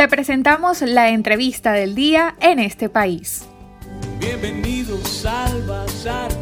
Te 0.00 0.08
presentamos 0.08 0.80
la 0.80 1.10
entrevista 1.10 1.72
del 1.72 1.94
día 1.94 2.34
en 2.40 2.58
este 2.58 2.88
país. 2.88 3.46
Bienvenidos 4.18 5.26
al 5.26 5.62
Bazar. 5.66 6.32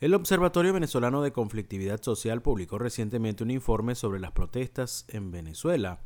El 0.00 0.14
Observatorio 0.14 0.72
Venezolano 0.72 1.22
de 1.22 1.30
Conflictividad 1.30 2.02
Social 2.02 2.42
publicó 2.42 2.78
recientemente 2.78 3.44
un 3.44 3.52
informe 3.52 3.94
sobre 3.94 4.18
las 4.18 4.32
protestas 4.32 5.04
en 5.06 5.30
Venezuela, 5.30 6.00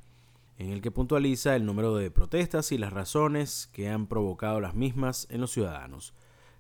en 0.59 0.73
el 0.73 0.83
que 0.83 0.91
puntualiza 0.91 1.57
el 1.57 1.65
número 1.65 1.97
de 1.97 2.11
protestas 2.11 2.71
y 2.71 2.77
las 2.77 2.93
razones 2.93 3.71
que 3.73 3.89
han 3.89 4.09
provocado 4.09 4.61
las 4.61 4.75
mismas 4.75 5.27
en 5.31 5.41
los 5.41 5.53
ciudadanos. 5.53 6.13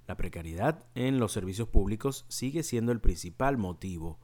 La 0.07 0.17
precariedad 0.17 0.85
en 0.95 1.21
los 1.21 1.33
servicios 1.33 1.69
públicos 1.69 2.25
sigue 2.29 2.63
siendo 2.63 2.93
el 2.93 3.01
principal 3.03 3.59
motivo. 3.59 4.19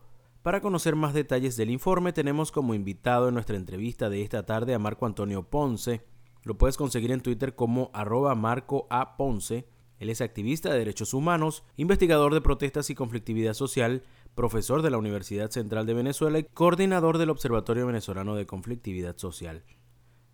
Para 0.44 0.60
conocer 0.60 0.94
más 0.94 1.14
detalles 1.14 1.56
del 1.56 1.70
informe 1.70 2.12
tenemos 2.12 2.52
como 2.52 2.74
invitado 2.74 3.28
en 3.28 3.34
nuestra 3.34 3.56
entrevista 3.56 4.10
de 4.10 4.20
esta 4.20 4.44
tarde 4.44 4.74
a 4.74 4.78
Marco 4.78 5.06
Antonio 5.06 5.48
Ponce. 5.48 6.04
Lo 6.42 6.58
puedes 6.58 6.76
conseguir 6.76 7.12
en 7.12 7.22
Twitter 7.22 7.54
como 7.54 7.90
arroba 7.94 8.34
Marco 8.34 8.86
A. 8.90 9.16
Ponce 9.16 9.66
él 9.98 10.10
es 10.10 10.20
activista 10.20 10.70
de 10.70 10.80
derechos 10.80 11.14
humanos, 11.14 11.64
investigador 11.76 12.34
de 12.34 12.42
protestas 12.42 12.90
y 12.90 12.94
conflictividad 12.94 13.54
social, 13.54 14.02
profesor 14.34 14.82
de 14.82 14.90
la 14.90 14.98
Universidad 14.98 15.50
Central 15.50 15.86
de 15.86 15.94
Venezuela 15.94 16.38
y 16.38 16.44
coordinador 16.44 17.16
del 17.16 17.30
Observatorio 17.30 17.86
Venezolano 17.86 18.34
de 18.34 18.44
Conflictividad 18.44 19.16
Social. 19.16 19.64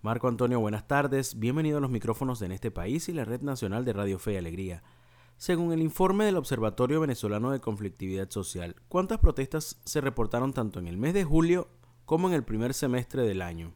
Marco 0.02 0.26
Antonio, 0.26 0.58
buenas 0.58 0.88
tardes. 0.88 1.38
Bienvenido 1.38 1.78
a 1.78 1.80
los 1.80 1.90
micrófonos 1.90 2.40
de 2.40 2.46
En 2.46 2.52
este 2.52 2.72
país 2.72 3.08
y 3.08 3.12
la 3.12 3.24
Red 3.24 3.42
Nacional 3.42 3.84
de 3.84 3.92
Radio 3.92 4.18
Fe 4.18 4.32
y 4.32 4.36
Alegría. 4.38 4.82
Según 5.40 5.72
el 5.72 5.80
informe 5.80 6.26
del 6.26 6.36
Observatorio 6.36 7.00
Venezolano 7.00 7.50
de 7.50 7.60
Conflictividad 7.60 8.28
Social, 8.28 8.76
¿cuántas 8.88 9.20
protestas 9.20 9.80
se 9.86 10.02
reportaron 10.02 10.52
tanto 10.52 10.78
en 10.78 10.86
el 10.86 10.98
mes 10.98 11.14
de 11.14 11.24
julio 11.24 11.68
como 12.04 12.28
en 12.28 12.34
el 12.34 12.44
primer 12.44 12.74
semestre 12.74 13.22
del 13.22 13.40
año? 13.40 13.72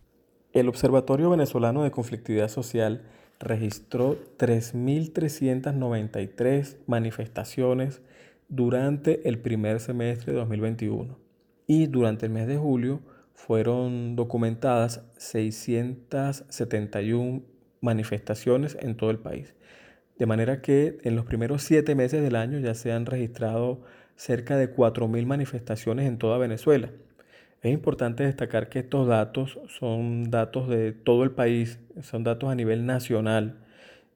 El 0.53 0.69
Observatorio 0.69 1.31
Venezolano 1.31 1.83
de 1.83 1.91
Conflictividad 1.91 2.49
Social 2.49 3.07
registró 3.41 4.19
3.393 4.37 6.77
manifestaciones 6.87 8.03
durante 8.51 9.27
el 9.27 9.39
primer 9.39 9.81
semestre 9.81 10.35
de 10.35 10.39
2021 10.41 11.19
y 11.67 11.87
durante 11.87 12.27
el 12.27 12.33
mes 12.33 12.47
de 12.47 12.59
julio 12.59 13.01
fueron 13.33 14.17
documentadas 14.17 15.01
671 15.17 17.43
manifestaciones 17.81 18.77
en 18.83 18.99
todo 18.99 19.11
el 19.11 19.19
país. 19.19 19.55
De 20.19 20.27
manera 20.27 20.63
que 20.63 20.99
en 21.03 21.17
los 21.17 21.25
primeros 21.25 21.63
siete 21.63 21.95
meses 21.95 22.23
del 22.23 22.37
año 22.37 22.59
ya 22.59 22.75
se 22.75 22.93
han 22.93 23.07
registrado 23.07 23.83
cerca 24.17 24.57
de 24.57 24.75
4.000 24.75 25.27
manifestaciones 25.27 26.07
en 26.07 26.19
toda 26.19 26.39
Venezuela. 26.39 26.91
Es 27.63 27.73
importante 27.73 28.25
destacar 28.25 28.69
que 28.69 28.81
estos 28.81 29.09
datos 29.09 29.59
son 29.69 30.31
datos 30.31 30.69
de 30.69 30.93
todo 30.93 31.25
el 31.25 31.31
país, 31.31 31.81
son 32.03 32.23
datos 32.23 32.51
a 32.51 32.55
nivel 32.55 32.87
nacional 32.87 33.59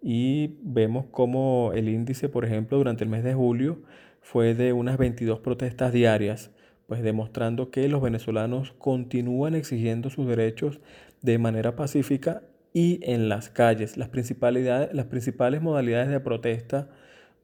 y 0.02 0.58
vemos 0.62 1.06
como 1.10 1.72
el 1.74 1.88
índice, 1.88 2.28
por 2.28 2.44
ejemplo, 2.44 2.76
durante 2.78 3.04
el 3.04 3.10
mes 3.10 3.24
de 3.24 3.34
julio 3.34 3.82
fue 4.20 4.54
de 4.54 4.74
unas 4.74 4.98
22 4.98 5.40
protestas 5.40 5.92
diarias, 5.92 6.50
pues 6.86 7.02
demostrando 7.02 7.70
que 7.70 7.88
los 7.88 8.02
venezolanos 8.02 8.74
continúan 8.78 9.54
exigiendo 9.54 10.10
sus 10.10 10.28
derechos 10.28 10.80
de 11.22 11.38
manera 11.38 11.74
pacífica 11.74 12.42
y 12.72 13.00
en 13.02 13.28
las 13.28 13.50
calles. 13.50 13.96
Las 13.96 14.08
principales, 14.08 14.92
las 14.92 15.06
principales 15.06 15.62
modalidades 15.62 16.08
de 16.08 16.20
protesta 16.20 16.88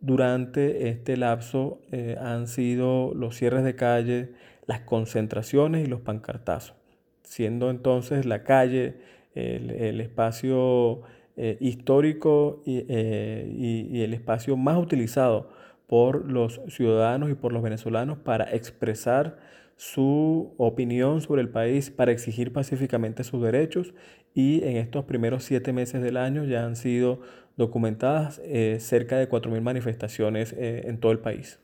durante 0.01 0.89
este 0.89 1.17
lapso 1.17 1.81
eh, 1.91 2.17
han 2.21 2.47
sido 2.47 3.15
los 3.15 3.37
cierres 3.37 3.65
de 3.65 3.75
calle, 3.75 4.33
las 4.67 4.81
concentraciones 4.81 5.85
y 5.85 5.89
los 5.89 6.01
pancartazos, 6.01 6.75
siendo 7.23 7.71
entonces 7.71 8.27
la 8.27 8.45
calle 8.45 8.97
el, 9.35 10.01
espacio 10.01 11.03
eh, 11.37 11.57
histórico 11.61 12.63
eh, 12.67 13.51
y, 13.57 14.03
el 14.03 14.15
espacio 14.15 14.57
más 14.57 14.79
utilizado 14.79 15.51
por 15.87 16.31
los 16.31 16.61
ciudadanos 16.69 17.31
y 17.31 17.35
por 17.35 17.53
los 17.53 17.63
venezolanos 17.63 18.19
para 18.19 18.45
expresar 18.55 19.39
su 19.77 20.55
opinión 20.59 21.21
sobre 21.21 21.43
el 21.43 21.49
país, 21.49 21.91
para 21.91 22.13
exigir 22.13 22.53
pacíficamente 22.53 23.25
sus 23.25 23.43
derechos 23.43 23.95
y 24.35 24.63
en 24.65 24.77
estos 24.77 25.05
primeros 25.05 25.45
siete 25.45 25.73
meses 25.73 26.03
del 26.03 26.17
año 26.17 26.45
ya 26.45 26.65
han 26.65 26.77
sido 26.77 27.21
documentadas 27.57 28.41
eh, 28.45 28.79
cerca 28.81 29.17
de 29.17 29.29
4.000 29.29 29.61
manifestaciones 29.61 30.55
en 30.59 30.99
todo 30.99 31.13
el 31.13 31.21
país. 31.21 31.61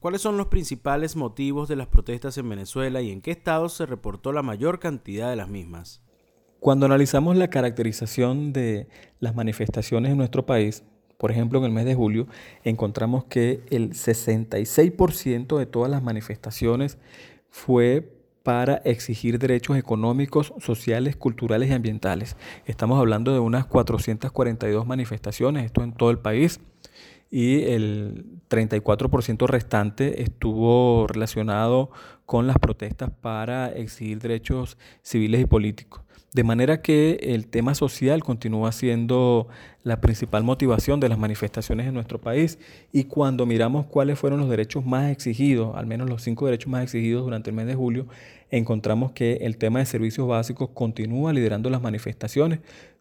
¿Cuáles 0.00 0.22
son 0.22 0.38
los 0.38 0.46
principales 0.46 1.14
motivos 1.14 1.68
de 1.68 1.76
las 1.76 1.86
protestas 1.86 2.38
en 2.38 2.48
Venezuela 2.48 3.02
y 3.02 3.10
en 3.10 3.20
qué 3.20 3.32
estados 3.32 3.74
se 3.74 3.84
reportó 3.84 4.32
la 4.32 4.40
mayor 4.40 4.80
cantidad 4.80 5.28
de 5.28 5.36
las 5.36 5.48
mismas? 5.48 6.02
Cuando 6.58 6.86
analizamos 6.86 7.36
la 7.36 7.48
caracterización 7.48 8.54
de 8.54 8.88
las 9.18 9.34
manifestaciones 9.34 10.12
en 10.12 10.16
nuestro 10.16 10.46
país, 10.46 10.84
por 11.18 11.30
ejemplo, 11.30 11.58
en 11.58 11.66
el 11.66 11.72
mes 11.72 11.84
de 11.84 11.94
julio, 11.94 12.28
encontramos 12.64 13.24
que 13.24 13.60
el 13.68 13.90
66% 13.90 15.58
de 15.58 15.66
todas 15.66 15.90
las 15.90 16.02
manifestaciones 16.02 16.96
fue 17.50 18.12
para 18.42 18.76
exigir 18.76 19.38
derechos 19.38 19.76
económicos, 19.76 20.54
sociales, 20.58 21.16
culturales 21.16 21.68
y 21.68 21.72
ambientales. 21.72 22.36
Estamos 22.64 22.98
hablando 22.98 23.32
de 23.32 23.38
unas 23.38 23.66
442 23.66 24.86
manifestaciones, 24.86 25.66
esto 25.66 25.82
en 25.82 25.92
todo 25.92 26.10
el 26.10 26.18
país 26.18 26.60
y 27.30 27.62
el 27.62 28.24
34% 28.48 29.46
restante 29.46 30.22
estuvo 30.22 31.06
relacionado 31.06 31.90
con 32.26 32.46
las 32.46 32.58
protestas 32.58 33.10
para 33.20 33.68
exigir 33.68 34.18
derechos 34.18 34.76
civiles 35.02 35.40
y 35.40 35.46
políticos. 35.46 36.02
De 36.32 36.44
manera 36.44 36.80
que 36.80 37.18
el 37.22 37.48
tema 37.48 37.74
social 37.74 38.22
continúa 38.22 38.70
siendo 38.70 39.48
la 39.82 40.00
principal 40.00 40.44
motivación 40.44 41.00
de 41.00 41.08
las 41.08 41.18
manifestaciones 41.18 41.88
en 41.88 41.94
nuestro 41.94 42.20
país 42.20 42.58
y 42.92 43.04
cuando 43.04 43.46
miramos 43.46 43.86
cuáles 43.86 44.16
fueron 44.16 44.38
los 44.38 44.48
derechos 44.48 44.84
más 44.84 45.10
exigidos, 45.10 45.74
al 45.76 45.86
menos 45.86 46.08
los 46.08 46.22
cinco 46.22 46.46
derechos 46.46 46.70
más 46.70 46.84
exigidos 46.84 47.24
durante 47.24 47.50
el 47.50 47.56
mes 47.56 47.66
de 47.66 47.74
julio, 47.74 48.06
encontramos 48.50 49.10
que 49.10 49.38
el 49.42 49.56
tema 49.56 49.80
de 49.80 49.86
servicios 49.86 50.28
básicos 50.28 50.70
continúa 50.72 51.32
liderando 51.32 51.68
las 51.68 51.82
manifestaciones 51.82 52.60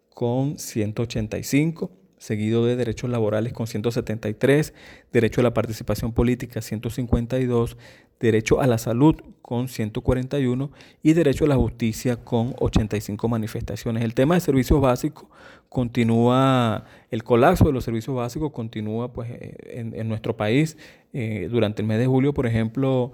con 0.10 0.58
185 0.58 1.99
seguido 2.20 2.66
de 2.66 2.76
derechos 2.76 3.10
laborales 3.10 3.54
con 3.54 3.66
173, 3.66 4.74
derecho 5.12 5.42
a 5.42 5.46
la 5.46 5.54
participación 5.54 6.12
política 6.12 6.62
152, 6.62 7.78
derecho 8.20 8.62
a 8.62 8.68
la 8.68 8.78
salud 8.78 9.16
con 9.42 9.68
141 9.68 10.70
y 11.02 11.14
derecho 11.14 11.46
a 11.46 11.48
la 11.48 11.56
justicia 11.56 12.18
con 12.18 12.54
85 12.60 13.28
manifestaciones. 13.28 14.04
El 14.04 14.14
tema 14.14 14.36
de 14.36 14.42
servicios 14.42 14.80
básicos 14.80 15.26
continúa, 15.70 16.86
el 17.10 17.24
colapso 17.24 17.66
de 17.66 17.72
los 17.72 17.84
servicios 17.84 18.16
básicos 18.16 18.52
continúa 18.52 19.12
pues, 19.14 19.30
eh, 19.32 19.92
en, 19.96 20.08
nuestro 20.08 20.36
país. 20.36 20.78
Eh, 21.14 21.48
durante 21.50 21.82
el 21.82 21.88
mes 21.88 21.98
de 21.98 22.06
julio, 22.06 22.34
por 22.34 22.46
ejemplo, 22.46 23.14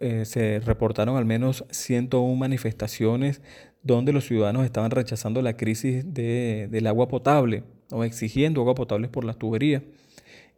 eh, 0.00 0.24
se 0.24 0.60
reportaron 0.60 1.16
al 1.16 1.24
menos 1.24 1.64
101 1.70 2.34
manifestaciones 2.36 3.40
donde 3.82 4.12
los 4.12 4.26
ciudadanos 4.26 4.64
estaban 4.64 4.90
rechazando 4.90 5.42
la 5.42 5.56
crisis 5.56 6.04
del 6.12 6.86
agua 6.86 7.08
potable 7.08 7.62
o 7.90 8.04
exigiendo 8.04 8.60
agua 8.60 8.74
potable 8.74 9.08
por 9.08 9.24
las 9.24 9.38
tuberías. 9.38 9.82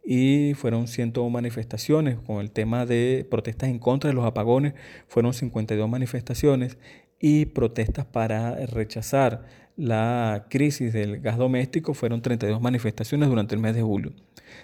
Y 0.03 0.53
fueron 0.55 0.87
101 0.87 1.29
manifestaciones 1.29 2.17
con 2.17 2.39
el 2.39 2.49
tema 2.49 2.85
de 2.85 3.27
protestas 3.29 3.69
en 3.69 3.77
contra 3.77 4.09
de 4.09 4.15
los 4.15 4.25
apagones, 4.25 4.73
fueron 5.07 5.33
52 5.33 5.87
manifestaciones 5.87 6.77
y 7.19 7.45
protestas 7.45 8.05
para 8.05 8.55
rechazar 8.65 9.45
la 9.79 10.47
crisis 10.49 10.91
del 10.91 11.21
gas 11.21 11.37
doméstico 11.37 11.93
fueron 11.93 12.21
32 12.21 12.61
manifestaciones 12.61 13.29
durante 13.29 13.55
el 13.55 13.61
mes 13.61 13.75
de 13.75 13.81
julio. 13.81 14.11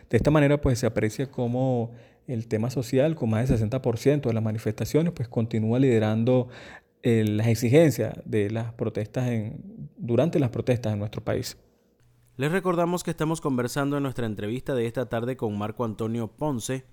De 0.09 0.18
esta 0.18 0.30
manera 0.30 0.59
pues 0.59 0.80
se 0.80 0.86
aprecia 0.86 1.31
como 1.31 1.94
el 2.28 2.47
tema 2.47 2.69
social 2.69 3.16
con 3.16 3.30
más 3.30 3.50
del 3.50 3.59
60% 3.59 4.22
de 4.22 4.34
las 4.34 4.44
manifestaciones 4.44 5.13
pues 5.13 5.28
continúa 5.28 5.80
liderando 5.80 6.47
eh, 7.03 7.24
las 7.24 7.47
exigencias 7.47 8.16
de 8.25 8.50
las 8.50 8.74
protestas 8.74 9.30
durante 9.98 10.39
las 10.39 10.50
protestas 10.50 10.94
en 10.94 11.00
nuestro 11.00 11.24
país. 11.24 11.57
Les 12.38 12.51
recordamos 12.51 13.04
que 13.04 13.12
estamos 13.12 13.39
conversando 13.42 13.95
en 13.95 14.04
nuestra 14.04 14.25
entrevista 14.25 14.75
de 14.75 14.88
esta 14.88 15.07
tarde 15.07 15.38
con 15.38 15.57
Marco 15.57 15.86
Antonio 15.86 16.27
Ponce, 16.27 16.86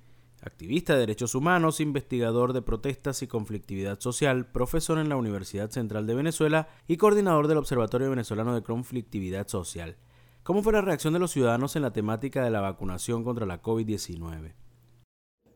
activista 0.43 0.93
de 0.93 1.01
derechos 1.01 1.35
humanos, 1.35 1.81
investigador 1.81 2.53
de 2.53 2.63
protestas 2.63 3.23
y 3.23 3.27
conflictividad 3.27 3.99
social, 4.01 4.47
profesor 4.47 4.99
en 4.99 5.09
la 5.09 5.17
Universidad 5.17 5.71
Central 5.71 6.07
de 6.07 6.15
Venezuela 6.15 6.69
y 6.87 6.97
coordinador 6.97 7.49
del 7.49 7.59
Observatorio 7.59 8.11
Venezolano 8.11 8.55
de 8.55 8.63
Conflictividad 8.63 9.49
Social. 9.49 9.97
¿Cómo 10.43 10.63
fue 10.63 10.73
la 10.73 10.81
reacción 10.81 11.13
de 11.13 11.21
los 11.21 11.31
ciudadanos 11.31 11.75
en 11.75 11.83
la 11.83 11.93
temática 11.93 12.45
de 12.45 12.51
la 12.51 12.61
vacunación 12.61 13.25
contra 13.25 13.47
la 13.47 13.63
COVID-19? 13.63 14.53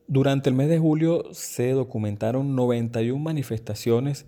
Durante 0.08 0.49
el 0.49 0.55
mes 0.55 0.69
de 0.69 0.79
julio 0.79 1.25
se 1.32 1.73
documentaron 1.73 2.55
91 2.55 3.20
manifestaciones 3.20 4.26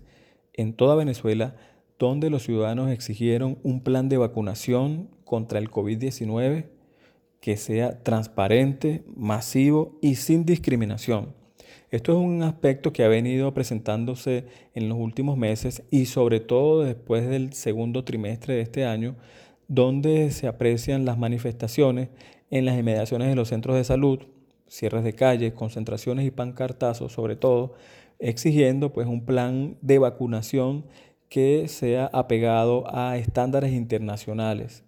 en 0.53 0.73
toda 0.73 0.95
Venezuela 0.95 1.55
donde 1.97 2.29
los 2.29 2.43
ciudadanos 2.43 2.91
exigieron 2.91 3.59
un 3.63 3.81
plan 3.81 4.09
de 4.09 4.17
vacunación 4.17 5.09
contra 5.23 5.57
el 5.57 5.71
COVID-19 5.71 6.65
que 7.39 7.55
sea 7.55 8.03
transparente, 8.03 9.05
masivo 9.15 9.97
y 10.01 10.15
sin 10.15 10.45
discriminación. 10.45 11.33
Esto 11.91 12.11
es 12.11 12.17
un 12.17 12.43
aspecto 12.43 12.91
que 12.91 13.05
ha 13.05 13.07
venido 13.07 13.53
presentándose 13.53 14.47
en 14.75 14.89
los 14.89 14.97
últimos 14.97 15.37
meses 15.37 15.83
y 15.89 16.07
sobre 16.07 16.41
todo 16.41 16.83
después 16.83 17.27
del 17.29 17.53
segundo 17.53 18.03
trimestre 18.03 18.55
de 18.55 18.61
este 18.61 18.83
año, 18.83 19.15
donde 19.69 20.31
se 20.31 20.47
aprecian 20.47 21.05
las 21.05 21.17
manifestaciones 21.17 22.09
en 22.49 22.65
las 22.65 22.77
inmediaciones 22.77 23.29
de 23.29 23.35
los 23.35 23.47
centros 23.47 23.77
de 23.77 23.85
salud, 23.85 24.19
cierres 24.69 25.03
de 25.03 25.13
calles, 25.13 25.53
concentraciones 25.53 26.25
y 26.25 26.31
pancartazos 26.31 27.11
sobre 27.11 27.35
todo, 27.35 27.73
exigiendo 28.19 28.93
pues 28.93 29.07
un 29.07 29.25
plan 29.25 29.77
de 29.81 29.99
vacunación 29.99 30.85
que 31.29 31.67
sea 31.67 32.09
apegado 32.13 32.83
a 32.95 33.17
estándares 33.17 33.73
internacionales, 33.73 34.83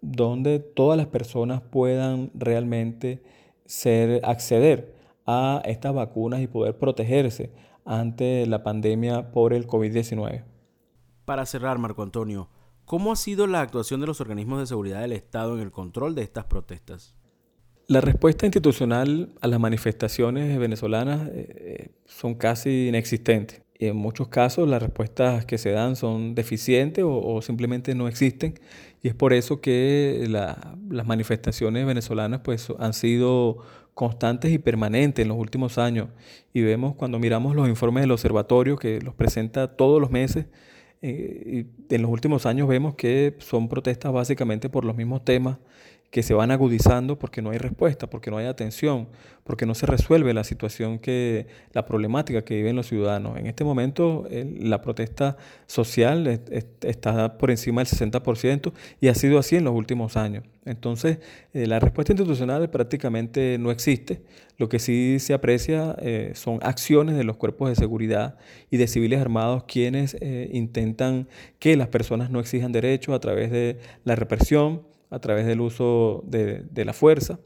donde 0.00 0.58
todas 0.58 0.96
las 0.96 1.06
personas 1.06 1.62
puedan 1.62 2.30
realmente 2.34 3.22
ser 3.64 4.20
acceder 4.24 4.94
a 5.26 5.62
estas 5.64 5.94
vacunas 5.94 6.40
y 6.40 6.46
poder 6.46 6.78
protegerse 6.78 7.52
ante 7.84 8.46
la 8.46 8.62
pandemia 8.62 9.30
por 9.32 9.52
el 9.52 9.66
COVID-19. 9.66 10.44
Para 11.24 11.46
cerrar, 11.46 11.78
Marco 11.78 12.02
Antonio, 12.02 12.50
¿cómo 12.84 13.12
ha 13.12 13.16
sido 13.16 13.46
la 13.46 13.60
actuación 13.60 14.00
de 14.00 14.06
los 14.06 14.20
organismos 14.20 14.60
de 14.60 14.66
seguridad 14.66 15.00
del 15.00 15.12
Estado 15.12 15.54
en 15.54 15.60
el 15.60 15.70
control 15.70 16.14
de 16.14 16.22
estas 16.22 16.44
protestas? 16.44 17.16
La 17.86 18.00
respuesta 18.00 18.46
institucional 18.46 19.28
a 19.42 19.46
las 19.46 19.60
manifestaciones 19.60 20.58
venezolanas 20.58 21.28
eh, 21.34 21.90
son 22.06 22.34
casi 22.34 22.88
inexistentes. 22.88 23.60
En 23.78 23.96
muchos 23.96 24.28
casos 24.28 24.66
las 24.66 24.82
respuestas 24.82 25.44
que 25.44 25.58
se 25.58 25.70
dan 25.70 25.94
son 25.94 26.34
deficientes 26.34 27.04
o, 27.06 27.42
simplemente 27.42 27.94
no 27.94 28.08
existen. 28.08 28.54
Y 29.02 29.08
es 29.08 29.14
por 29.14 29.34
eso 29.34 29.60
que 29.60 30.24
las 30.28 31.06
manifestaciones 31.06 31.84
venezolanas 31.84 32.40
pues, 32.42 32.68
han 32.78 32.94
sido 32.94 33.58
constantes 33.92 34.50
y 34.50 34.58
permanentes 34.58 35.22
en 35.22 35.28
los 35.28 35.36
últimos 35.36 35.76
años. 35.76 36.08
Y 36.54 36.62
vemos 36.62 36.94
cuando 36.94 37.18
miramos 37.18 37.54
los 37.54 37.68
informes 37.68 38.02
del 38.02 38.12
observatorio 38.12 38.78
que 38.78 39.00
los 39.02 39.14
presenta 39.14 39.76
todos 39.76 40.00
los 40.00 40.10
meses, 40.10 40.46
eh, 41.02 41.66
y 41.90 41.94
en 41.94 42.00
los 42.00 42.10
últimos 42.10 42.46
años 42.46 42.66
vemos 42.66 42.94
que 42.94 43.34
son 43.38 43.68
protestas 43.68 44.10
básicamente 44.10 44.70
por 44.70 44.86
los 44.86 44.96
mismos 44.96 45.22
temas 45.22 45.58
que 46.14 46.22
se 46.22 46.32
van 46.32 46.52
agudizando 46.52 47.18
porque 47.18 47.42
no 47.42 47.50
hay 47.50 47.58
respuesta, 47.58 48.08
porque 48.08 48.30
no 48.30 48.36
hay 48.36 48.46
atención, 48.46 49.08
porque 49.42 49.66
no 49.66 49.74
se 49.74 49.84
resuelve 49.84 50.32
la 50.32 50.44
situación 50.44 51.00
que, 51.00 51.48
la 51.72 51.86
problemática 51.86 52.44
que 52.44 52.54
viven 52.54 52.76
los 52.76 52.86
ciudadanos. 52.86 53.36
En 53.36 53.48
este 53.48 53.64
momento 53.64 54.24
la 54.30 54.80
protesta 54.80 55.36
social 55.66 56.24
está 56.82 57.36
por 57.36 57.50
encima 57.50 57.82
del 57.82 57.88
60% 57.88 58.72
y 59.00 59.08
ha 59.08 59.14
sido 59.16 59.40
así 59.40 59.56
en 59.56 59.64
los 59.64 59.74
últimos 59.74 60.16
años. 60.16 60.44
Entonces, 60.64 61.18
eh, 61.52 61.66
la 61.66 61.80
respuesta 61.80 62.12
institucional 62.12 62.70
prácticamente 62.70 63.58
no 63.58 63.72
existe. 63.72 64.22
Lo 64.56 64.68
que 64.68 64.78
sí 64.78 65.16
se 65.18 65.34
aprecia 65.34 65.96
eh, 66.00 66.30
son 66.36 66.60
acciones 66.62 67.16
de 67.16 67.24
los 67.24 67.38
cuerpos 67.38 67.70
de 67.70 67.74
seguridad 67.74 68.36
y 68.70 68.76
de 68.76 68.86
civiles 68.86 69.20
armados 69.20 69.64
quienes 69.64 70.16
eh, 70.20 70.48
intentan 70.52 71.26
que 71.58 71.76
las 71.76 71.88
personas 71.88 72.30
no 72.30 72.38
exijan 72.38 72.70
derechos 72.70 73.16
a 73.16 73.18
través 73.18 73.50
de 73.50 73.80
la 74.04 74.14
represión, 74.14 74.82
a 75.14 75.20
través 75.20 75.46
del 75.46 75.60
uso 75.60 76.24
de, 76.26 76.84
la 76.84 76.92
fuerza. 76.92 77.38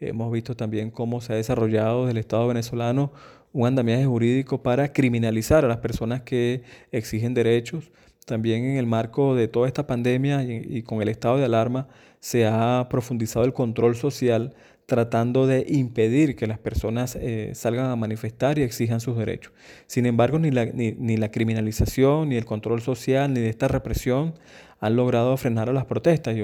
Hemos 0.00 0.30
visto 0.30 0.54
también 0.54 0.90
cómo 0.90 1.20
se 1.22 1.32
ha 1.32 1.36
desarrollado 1.36 2.02
desde 2.02 2.12
el 2.12 2.18
Estado 2.18 2.46
venezolano 2.46 3.12
un 3.52 3.66
andamiaje 3.66 4.04
jurídico 4.04 4.62
para 4.62 4.92
criminalizar 4.92 5.64
a 5.64 5.68
las 5.68 5.78
personas 5.78 6.20
que 6.20 6.62
exigen 6.92 7.32
derechos. 7.32 7.90
También 8.26 8.64
en 8.64 8.76
el 8.76 8.86
marco 8.86 9.34
de 9.34 9.48
toda 9.48 9.66
esta 9.66 9.86
pandemia 9.86 10.42
y, 10.42 10.82
con 10.82 11.00
el 11.00 11.08
estado 11.08 11.38
de 11.38 11.44
alarma 11.46 11.88
se 12.20 12.46
ha 12.46 12.86
profundizado 12.90 13.46
el 13.46 13.54
control 13.54 13.96
social 13.96 14.54
tratando 14.86 15.46
de 15.46 15.66
impedir 15.68 16.36
que 16.36 16.46
las 16.46 16.58
personas 16.58 17.16
eh, 17.20 17.50
salgan 17.54 17.86
a 17.86 17.96
manifestar 17.96 18.58
y 18.58 18.62
exijan 18.62 19.00
sus 19.00 19.16
derechos. 19.16 19.52
Sin 19.86 20.06
embargo, 20.06 20.38
ni 20.38 20.50
la, 20.50 20.64
ni 20.66 21.16
la 21.16 21.30
criminalización, 21.30 22.28
ni 22.28 22.36
el 22.36 22.44
control 22.44 22.80
social, 22.80 23.34
ni 23.34 23.40
esta 23.40 23.68
represión 23.68 24.34
han 24.80 24.96
logrado 24.96 25.36
frenar 25.36 25.68
a 25.68 25.72
las 25.72 25.86
protestas 25.86 26.36
y, 26.36 26.42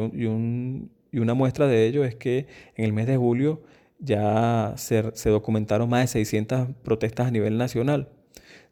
una 1.18 1.34
muestra 1.34 1.66
de 1.66 1.86
ello 1.86 2.04
es 2.04 2.14
que 2.14 2.46
en 2.74 2.86
el 2.86 2.92
mes 2.94 3.06
de 3.06 3.18
julio 3.18 3.62
ya 3.98 4.72
se, 4.76 5.02
documentaron 5.28 5.88
más 5.90 6.00
de 6.00 6.06
600 6.06 6.68
protestas 6.82 7.26
a 7.26 7.30
nivel 7.30 7.58
nacional. 7.58 8.08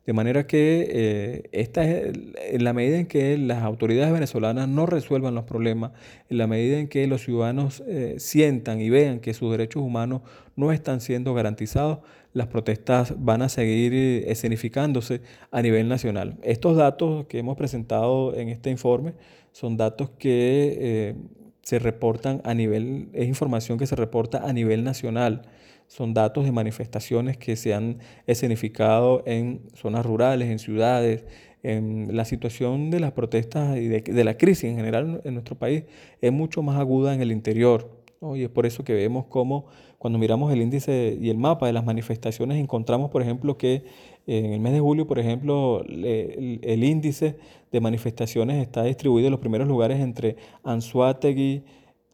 De 0.07 0.15
manera 0.15 0.47
que 0.47 0.89
eh, 0.91 1.43
esta 1.53 1.85
es, 1.85 2.13
en 2.37 2.65
la 2.65 2.73
medida 2.73 2.99
en 2.99 3.07
que 3.07 3.37
las 3.37 3.63
autoridades 3.63 4.13
venezolanas 4.13 4.67
no 4.67 4.87
resuelvan 4.87 5.35
los 5.35 5.45
problemas, 5.45 5.93
en 6.31 6.39
la 6.39 6.47
medida 6.47 6.79
en 6.79 6.89
que 6.89 7.07
los 7.07 7.23
ciudadanos 7.23 7.83
eh, 7.87 8.15
sientan 8.19 8.81
y 8.81 8.89
vean 8.89 9.21
que 9.21 9.35
sus 9.35 9.51
derechos 9.51 9.83
humanos 9.83 10.23
no 10.57 10.73
están 10.73 11.01
siendo 11.01 11.35
garantizados, 11.35 11.99
las 12.33 12.47
protestas 12.47 13.15
van 13.19 13.43
a 13.43 13.49
seguir 13.49 13.93
eh, 13.93 14.31
escenificándose 14.31 15.21
a 15.51 15.61
nivel 15.61 15.89
nacional. 15.89 16.39
Estos 16.43 16.77
datos 16.77 17.27
que 17.27 17.39
hemos 17.39 17.57
presentado 17.57 18.35
en 18.35 18.49
este 18.49 18.71
informe 18.71 19.13
son 19.53 19.77
datos 19.77 20.11
que 20.19 21.15
se 21.63 21.79
reportan 21.79 22.41
a 22.45 22.55
nivel, 22.55 23.11
es 23.13 23.29
información 23.29 23.79
que 23.79 23.87
se 23.87 23.97
reporta 23.97 24.49
a 24.49 24.53
nivel 24.53 24.83
nacional. 24.83 25.43
Son 25.91 26.15
datos 26.15 26.45
de 26.45 26.53
manifestaciones 26.53 27.37
que 27.37 27.57
se 27.57 27.75
han 27.75 27.99
escenificado 28.29 29.25
en 29.27 29.63
zonas 29.75 30.07
rurales, 30.07 30.49
en 30.49 30.61
ciudades. 30.61 31.25
En 31.65 32.17
la 32.17 32.25
situación 32.25 32.91
de 32.91 33.01
las 33.01 33.11
protestas 33.11 33.77
y 33.77 33.89
de, 33.89 34.25
la 34.25 34.39
crisis 34.39 34.71
en 34.71 34.77
general 34.77 35.21
en 35.25 35.35
nuestro 35.35 35.59
país 35.59 35.83
es 36.21 36.31
mucho 36.31 36.63
más 36.63 36.79
aguda 36.79 37.13
en 37.13 37.21
el 37.23 37.33
interior. 37.33 37.91
Y 38.37 38.45
es 38.45 38.49
por 38.51 38.67
eso 38.67 38.85
que 38.85 38.95
vemos 38.95 39.25
cómo 39.29 39.67
cuando 39.99 40.17
miramos 40.17 40.53
el 40.53 40.63
índice 40.63 41.19
y 41.21 41.29
el 41.29 41.39
mapa 41.39 41.67
de 41.67 41.73
las 41.73 41.85
manifestaciones 41.85 42.59
encontramos, 42.59 43.11
por 43.11 43.21
ejemplo, 43.21 43.59
que 43.59 43.83
en 44.29 44.53
el 44.53 44.61
mes 44.61 44.75
de 44.75 44.81
julio, 44.81 45.09
por 45.09 45.19
ejemplo, 45.19 45.83
el, 45.85 46.85
índice 46.85 47.37
de 47.73 47.81
manifestaciones 47.81 48.63
está 48.63 48.85
distribuido 48.85 49.27
en 49.27 49.33
los 49.33 49.41
primeros 49.41 49.67
lugares 49.67 49.99
entre 49.99 50.37
Anzuategui, 50.63 51.65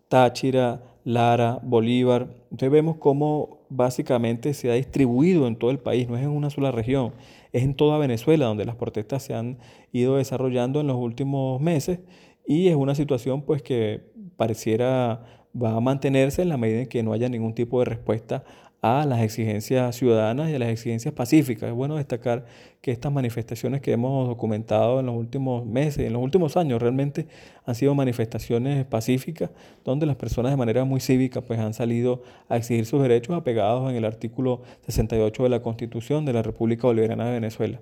Táchira, 0.09 0.83
Lara, 1.05 1.61
Bolívar. 1.63 2.23
Entonces 2.51 2.71
vemos 2.71 2.97
cómo 2.97 3.56
básicamente 3.69 4.55
se 4.55 4.71
ha 4.71 4.75
distribuido 4.75 5.47
en 5.47 5.57
todo 5.57 5.71
el 5.71 5.79
país, 5.79 6.09
no 6.09 6.17
es 6.17 6.23
en 6.23 6.31
una 6.31 6.51
sola 6.51 6.71
región, 6.71 7.13
es 7.53 7.63
en 7.63 7.75
toda 7.75 7.99
Venezuela 7.99 8.47
donde 8.47 8.65
las 8.65 8.77
protestas 8.77 9.23
se 9.23 9.35
han 9.35 9.59
ido 9.93 10.17
desarrollando 10.17 10.81
en 10.81 10.87
los 10.87 10.97
últimos 10.97 11.61
meses 11.61 12.01
y 12.47 12.69
es 12.69 12.77
una 12.77 12.95
situación 12.95 13.43
pues 13.43 13.63
que 13.63 14.03
pareciera 14.37 15.25
va 15.61 15.77
a 15.77 15.81
mantenerse 15.81 16.43
en 16.43 16.49
la 16.49 16.57
medida 16.57 16.81
en 16.81 16.89
que 16.89 17.03
no 17.03 17.13
haya 17.13 17.29
ningún 17.29 17.55
tipo 17.55 17.79
de 17.79 17.87
respuesta 17.87 18.45
a 18.83 19.05
las 19.07 19.21
exigencias 19.23 19.97
ciudadanas 19.97 20.51
y 20.51 20.55
a 20.55 20.59
las 20.59 20.69
exigencias 20.69 21.13
pacíficas. 21.15 21.69
Es 21.69 21.75
bueno 21.75 21.97
destacar 21.97 22.45
que 22.81 22.93
estas 22.93 23.13
manifestaciones 23.13 23.81
que 23.81 23.93
hemos 23.93 24.29
documentado 24.29 25.01
en 25.01 25.07
los 25.07 25.17
últimos 25.17 25.67
meses, 25.67 26.07
en 26.07 26.13
los 26.13 26.23
últimos 26.23 26.57
años, 26.57 26.81
realmente 26.81 27.27
han 27.65 27.75
sido 27.75 27.95
manifestaciones 27.95 28.85
pacíficas 28.85 29.51
donde 29.85 30.07
las 30.07 30.17
personas 30.17 30.53
de 30.53 30.57
manera 30.57 30.85
muy 30.85 31.01
cívica 31.01 31.41
pues, 31.41 31.59
han 31.59 31.75
salido 31.75 32.23
a 32.49 32.57
exigir 32.57 32.87
sus 32.87 33.03
derechos 33.03 33.37
apegados 33.37 33.91
en 33.91 33.97
el 33.97 34.05
artículo 34.05 34.63
68 34.87 35.43
de 35.43 35.49
la 35.49 35.63
Constitución 35.63 36.25
de 36.25 36.33
la 36.33 36.43
República 36.43 36.87
Bolivariana 36.87 37.27
de 37.27 37.33
Venezuela. 37.33 37.81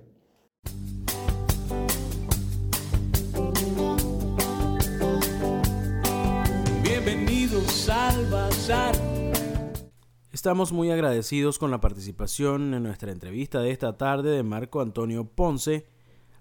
Estamos 10.35 10.73
muy 10.73 10.91
agradecidos 10.91 11.57
con 11.59 11.71
la 11.71 11.79
participación 11.79 12.73
en 12.73 12.83
nuestra 12.83 13.09
entrevista 13.09 13.61
de 13.61 13.71
esta 13.71 13.95
tarde 13.95 14.31
de 14.31 14.43
Marco 14.43 14.81
Antonio 14.81 15.23
Ponce, 15.23 15.85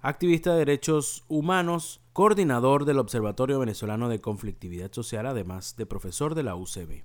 activista 0.01 0.51
de 0.51 0.59
derechos 0.59 1.23
humanos, 1.29 2.01
coordinador 2.13 2.87
del 2.87 2.99
Observatorio 2.99 3.61
Venezolano 3.61 4.09
de 4.09 4.21
Conflictividad 4.21 4.91
Social, 4.91 5.29
además 5.29 5.77
de 5.77 5.87
profesor 5.87 6.35
de 6.35 6.43
la 6.43 6.57
UCB. 6.57 7.05